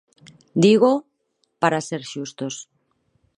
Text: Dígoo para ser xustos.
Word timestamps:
Dígoo 0.63 0.97
para 1.61 1.85
ser 1.87 2.01
xustos. 2.11 2.55